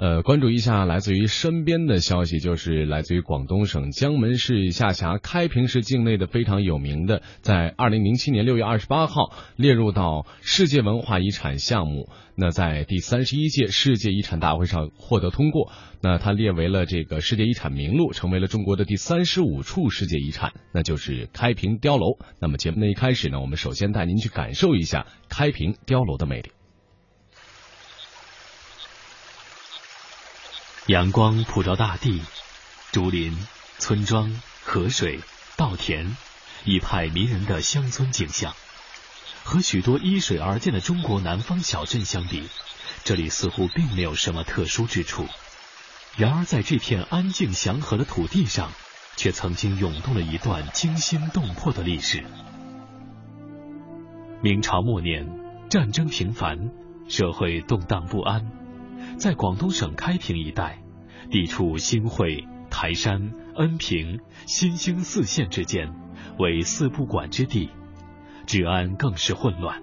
[0.00, 12.08] 呃，关注一下来自于身边的消息，就是来自于广东省江门市下辖开平市境内的非常有名的，在二零零七年六月二十八号列入到世界文化遗产项目。
[12.34, 15.70] 那在第三十一届世界遗产大会上获得通过，
[16.00, 22.16] 那它列为了这个世界遗产名录，成为了中国的第三十五处世界遗产，那就是开平碉楼。
[22.40, 26.52] 那么节目的一开始呢，我们首先带您去感受一下开平碉楼的魅力。
[30.86, 32.22] 阳光普照大地，
[32.90, 33.36] 竹林、
[33.78, 35.20] 村庄、河水、
[35.56, 36.16] 稻田，
[36.64, 38.54] 一派迷人的乡村景象。
[39.44, 42.48] 和许多依水而建的中国南方小镇相比，
[43.04, 45.26] 这里似乎并没有什么特殊之处。
[46.16, 48.72] 然而，在这片安静祥和的土地上，
[49.16, 52.24] 却曾经涌动了一段惊心动魄的历史。
[54.42, 55.28] 明朝末年，
[55.68, 56.70] 战争频繁，
[57.08, 58.59] 社会动荡不安。
[59.20, 60.82] 在广东省开平一带，
[61.30, 65.92] 地处新会、台山、恩平、新兴四县之间，
[66.38, 67.68] 为四不管之地，
[68.46, 69.82] 治安更是混乱。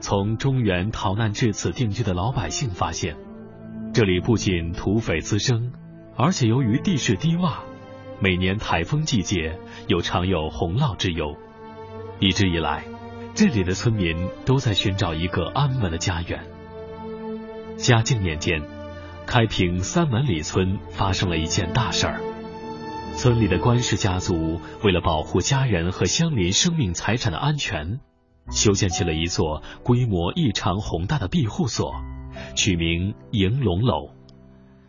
[0.00, 3.18] 从中原逃难至此定居的老百姓发现，
[3.92, 5.70] 这里不仅土匪滋生，
[6.16, 7.58] 而且由于地势低洼，
[8.18, 11.36] 每年台风季节又常有洪涝之忧。
[12.18, 12.86] 一直以来，
[13.34, 16.53] 这里的村民都在寻找一个安稳的家园。
[17.76, 18.62] 嘉靖年间，
[19.26, 22.20] 开平三门里村发生了一件大事儿。
[23.14, 28.00] 村里的官氏家族为了保护家人和乡邻生命财产的安全，
[28.50, 31.94] 修建起了一座规模异常宏大的庇护所，
[32.56, 34.10] 取名迎龙楼。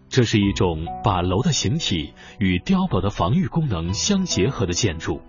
[0.07, 5.21] 这是一种把楼的形体与碉堡的防御功能相结合的建筑，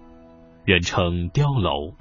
[0.65, 1.95] 人称碉楼。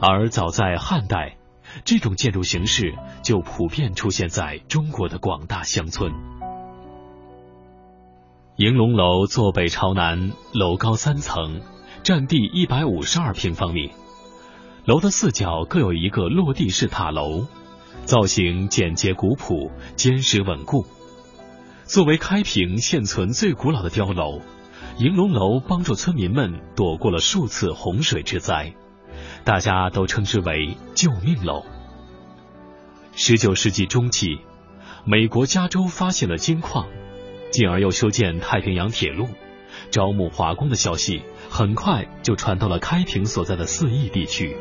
[0.00, 1.36] 而早在汉代。
[1.84, 6.12] 这种建筑形式就普遍出现在中国的广大乡村。
[8.56, 11.60] 迎龙楼坐北朝南，楼高三层，
[12.02, 13.90] 占地一百五十二平方米。
[14.86, 17.46] 楼的四角各有一个落地式塔楼，
[18.04, 20.86] 造型简洁古朴，坚实稳固。
[21.84, 24.40] 作为开平现存最古老的碉楼，
[24.98, 28.74] 迎龙楼帮助村民们躲过了数次洪水之灾。
[29.46, 31.64] 大家都称之为“救命楼”。
[33.14, 34.40] 十九世纪中期，
[35.04, 36.88] 美国加州发现了金矿，
[37.52, 39.28] 进而又修建太平洋铁路，
[39.92, 44.56] 招募华工的消息很快就传到了开平所在的四邑地区。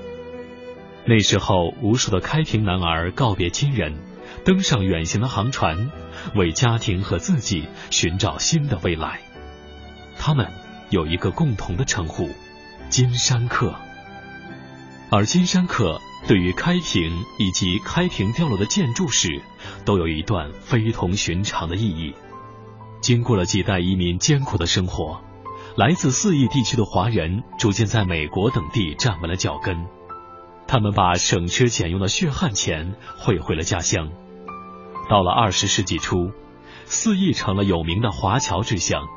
[1.03, 3.96] 那时候，无数的开平男儿告别亲人，
[4.44, 5.90] 登上远行的航船，
[6.35, 9.22] 为家庭和自己寻找新的未来。
[10.16, 10.47] 他们
[10.91, 12.29] 有一个共同的称呼：
[12.90, 13.73] 金山客。
[15.12, 19.42] 而金山客对于开平以及开平碉楼的建筑史，
[19.86, 22.14] 都有一段非同寻常的意义。
[23.02, 25.22] 经过了几代移民艰苦的生活，
[25.76, 29.86] 来自四邑地区的华人逐渐在美国等地站稳了脚跟。
[30.68, 34.10] 他们把省吃俭用的血汗钱汇回了家乡。
[35.08, 36.32] 到了二十世纪初，
[36.86, 39.08] 四邑成了有名的华侨之乡，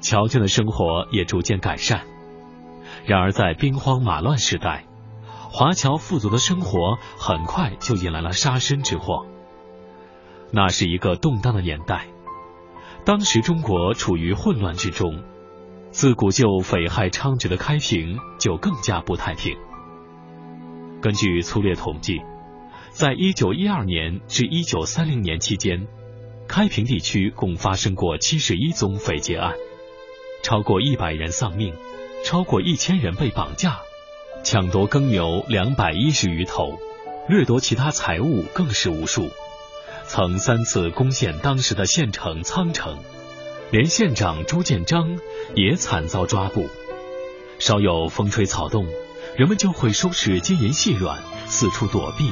[0.00, 2.06] 侨眷的生活也逐渐改善。
[3.04, 4.86] 然而，在兵荒马乱时代，
[5.56, 9.24] 华侨富足的生活很快就引来了杀身之祸。
[10.50, 12.08] 那是一个动荡的年代，
[13.04, 15.22] 当时中国处于混乱之中，
[15.92, 19.56] 自古就匪害猖獗的开平就更加不太平。
[21.00, 22.20] 根据粗略统计，
[22.90, 25.86] 在一九一二年至一九三零年期间，
[26.48, 29.54] 开平地区共发生过七十一宗匪劫案，
[30.42, 31.72] 超过一百人丧命，
[32.24, 33.78] 超过一千人被绑架。
[34.44, 36.78] 抢夺耕牛两百一十余头，
[37.30, 39.30] 掠夺其他财物更是无数，
[40.06, 42.98] 曾三次攻陷当时的县城苍城，
[43.70, 45.18] 连县长朱建章
[45.54, 46.68] 也惨遭抓捕。
[47.58, 48.86] 稍有风吹草动，
[49.34, 52.30] 人们就会收拾金银细软，四处躲避，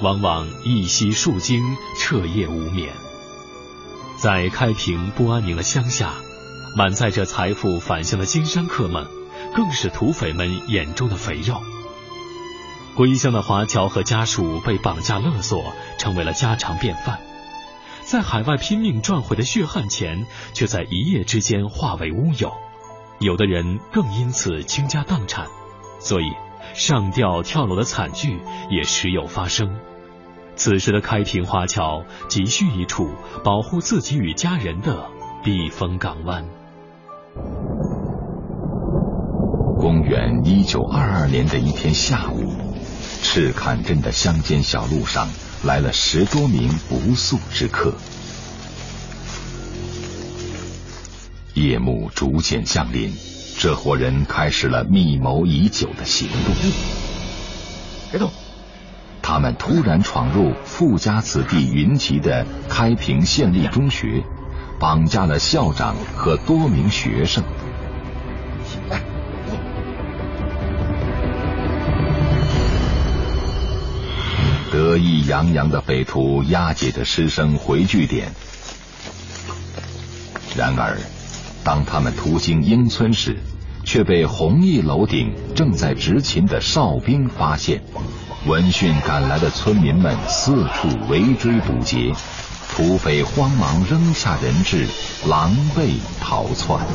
[0.00, 1.62] 往往一夕数惊，
[2.00, 2.88] 彻夜无眠。
[4.18, 6.14] 在开平不安宁的乡下，
[6.74, 9.06] 满载着财富返乡的金山客们。
[9.54, 11.60] 更是土匪们眼中的肥肉。
[12.96, 17.18] 归乡的华侨和家属被绑架勒索，成为了家常便饭。
[18.02, 22.52] 在海外拼命赚回的血汗钱，却在一夜之间化为乌有。
[23.18, 25.46] 有的人更因此倾家荡产，
[25.98, 26.32] 所以
[26.74, 29.78] 上吊跳楼的惨剧也时有发生。
[30.56, 33.12] 此时的开平华侨急需一处
[33.42, 35.08] 保护自己与家人的
[35.42, 36.44] 避风港湾。
[39.84, 42.54] 公元一九二二年的一天下午
[43.22, 45.28] 赤坎镇的乡间小路上
[45.62, 47.92] 来了十多名不速之客。
[51.52, 53.12] 夜幕逐渐降临
[53.58, 56.54] 这伙人开始了密谋已久的行动。
[58.10, 58.30] 别动！
[59.20, 64.24] 他们突然闯入富家子弟云集的开平县立中学
[64.80, 67.44] 绑架了校长和多名学生。
[74.94, 78.28] 得意洋洋的匪徒押解着师生回据点，
[80.56, 80.96] 然而，
[81.64, 83.36] 当他们途经英村时，
[83.84, 87.82] 却被弘毅楼顶正在执勤的哨兵发现。
[88.46, 92.12] 闻讯赶来的村民们四处围追堵截，
[92.70, 94.86] 土匪慌忙扔下人质，
[95.26, 96.86] 狼狈逃窜。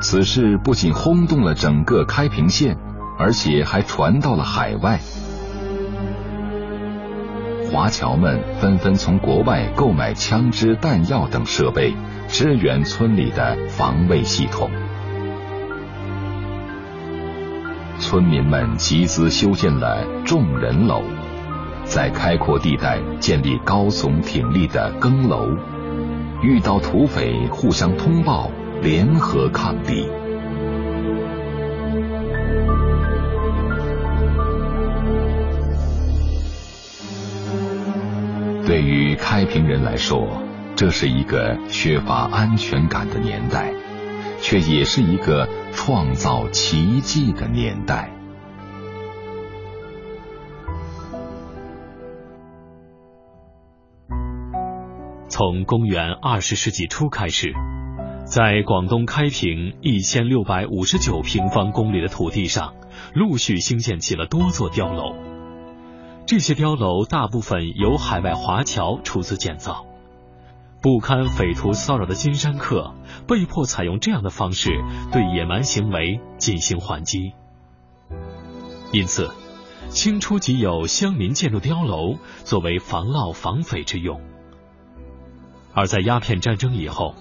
[0.00, 2.76] 此事不仅轰动了整个开平县。
[3.16, 4.98] 而且还传到了海外，
[7.70, 11.94] 华侨们纷纷从国外购买枪支、弹药等设备，
[12.28, 14.68] 支援村里的防卫系统。
[18.00, 21.02] 村民们集资修建了众人楼，
[21.84, 25.48] 在开阔地带建立高耸挺立的更楼，
[26.42, 28.50] 遇到土匪互相通报，
[28.82, 30.08] 联合抗敌。
[38.66, 40.42] 对于开平人来说，
[40.74, 43.72] 这是一个缺乏安全感的年代，
[44.40, 48.10] 却也是一个创造奇迹的年代。
[55.28, 57.52] 从公元二十世纪初开始，
[58.24, 62.74] 在广东开平一千六百五十九平方公里的土地上，
[63.12, 65.33] 陆续兴建起了多座碉楼。
[66.26, 69.84] 这些碉楼大部分由海外华侨出资建造，
[70.80, 72.94] 不堪匪徒骚扰的金山客
[73.28, 74.70] 被迫采用这样的方式
[75.12, 77.34] 对野蛮行为进行还击。
[78.90, 79.30] 因此，
[79.90, 84.18] 清初即有乡民建筑碉楼作为防涝防匪之用。
[85.74, 87.14] 而在鸦片战争以后，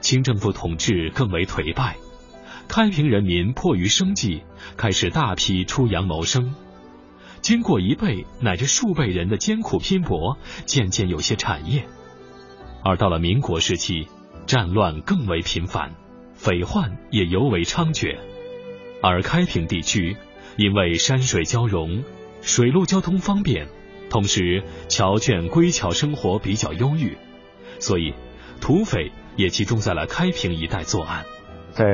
[0.00, 1.98] 清政府统治更为颓败，
[2.66, 4.42] 开平人民迫于生计，
[4.78, 6.54] 开始大批出洋谋生。
[7.48, 10.36] 经过一辈乃至数辈人的艰苦拼搏，
[10.66, 11.88] 渐渐有些产业。
[12.84, 14.06] 而到了民国时期，
[14.46, 15.94] 战乱更为频繁，
[16.34, 18.18] 匪患也尤为猖獗。
[19.00, 20.14] 而开平地区
[20.58, 22.04] 因为山水交融，
[22.42, 23.66] 水陆交通方便，
[24.10, 27.16] 同时侨眷归侨生活比较优裕，
[27.78, 28.12] 所以
[28.60, 31.24] 土匪也集中在了开平一带作案。
[31.78, 31.84] 在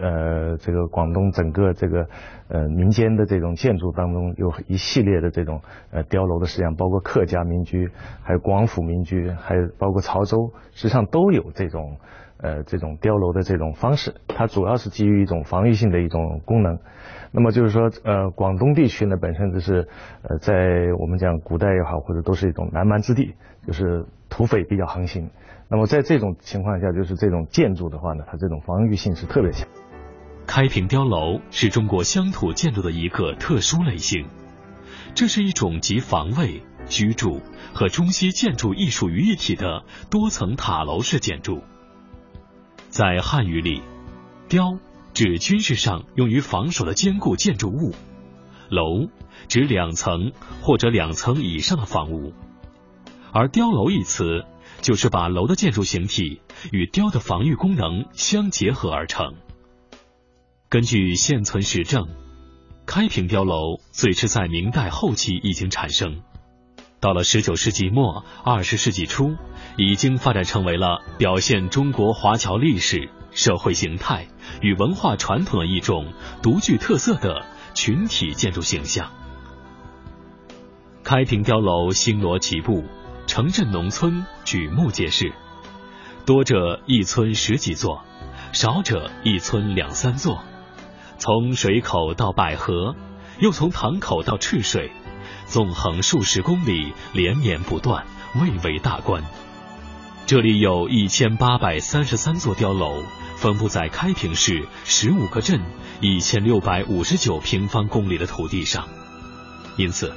[0.00, 2.08] 呃这个广东整个这个
[2.48, 5.60] 呃民间的这种建筑当中，有一系列的这种
[5.90, 7.90] 呃碉楼的实际上包括客家民居，
[8.22, 11.98] 还有广府民居，还有包括潮州，实际上都有这种
[12.38, 14.14] 呃这种碉楼的这种方式。
[14.26, 16.78] 它主要是基于一种防御性的一种功能。
[17.32, 19.86] 那么就是说，呃，广东地区呢本身就是
[20.22, 20.54] 呃在
[20.98, 23.34] 我们讲古代也好，或者都是一种南蛮之地，
[23.66, 25.28] 就是土匪比较横行。
[25.68, 29.66] 那么在这种情况下，就是这种建筑的话呢，它这种防御性是特别强。
[30.46, 34.28] 开平碉楼是中国乡土建筑的一个特殊类型，
[35.16, 37.40] 这是一种集防卫、居住
[37.74, 41.64] 和中西建筑艺术于一体的多层塔楼式建筑。
[42.88, 43.82] 在汉语里，
[44.48, 44.78] 碉
[45.14, 47.92] 指军事上用于防守的坚固建筑物，
[48.70, 49.08] 楼
[49.48, 50.30] 指两层
[50.62, 52.32] 或者两层以上的房屋，
[53.32, 54.44] 而碉楼一词。
[54.80, 56.40] 就是把楼的建筑形体
[56.72, 59.34] 与碉的防御功能相结合而成。
[60.68, 62.08] 根据现存实证，
[62.86, 66.22] 开平碉楼最迟在明代后期已经产生，
[67.00, 69.36] 到了十九世纪末、二十世纪初，
[69.76, 74.26] 已经发展成为了表现中国华侨历史、社会形态
[74.60, 79.10] 与文化传统的一种独具特色的群体建筑形象。
[81.04, 82.84] 开平碉楼星罗棋布。
[83.26, 85.32] 城镇农村举目皆是，
[86.24, 88.04] 多者一村十几座，
[88.52, 90.42] 少者一村两三座。
[91.18, 92.94] 从水口到百合，
[93.40, 94.92] 又从塘口到赤水，
[95.46, 99.22] 纵横数十公里，连绵不断，蔚为大观。
[100.24, 103.02] 这里有一千八百三十三座碉楼，
[103.36, 105.60] 分布在开平市十五个镇
[106.00, 108.88] 一千六百五十九平方公里的土地上，
[109.76, 110.14] 因此，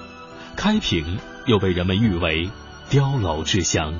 [0.55, 2.47] 开平又被人们誉为。
[2.89, 3.93] 碉楼之乡。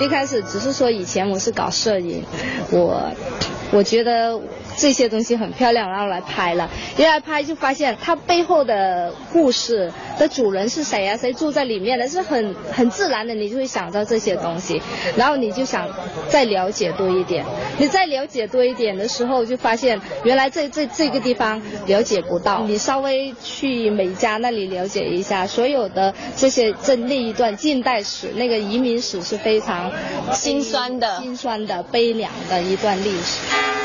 [0.00, 2.24] 一开始只是说以前我是搞摄影，
[2.70, 3.10] 我
[3.72, 4.40] 我觉得。
[4.78, 11.16] 这些东西很漂亮，然后来拍了，一来拍就发现它背后的故事的主人是谁啊？
[11.16, 12.08] 谁住在里面的？
[12.08, 14.80] 是很很自然的，你就会想到这些东西，
[15.16, 15.88] 然后你就想
[16.28, 17.44] 再了解多一点。
[17.78, 22.62] 你再了解多一点的时候，就发现原来这这这个地方了解不到。
[22.66, 29.92] 你稍微去美加那里了解一下，所有的这些这那一段近代史，那个移民史是非常
[30.32, 33.75] 心酸的、心酸的、悲凉的一段历史。